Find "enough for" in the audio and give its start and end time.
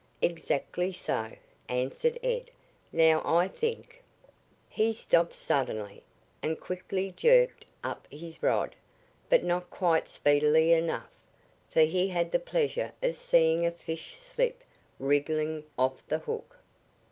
10.73-11.81